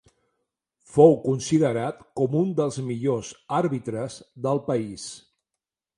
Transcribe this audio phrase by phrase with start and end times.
[0.93, 5.09] Fou considerat com un dels millors àrbitres del país.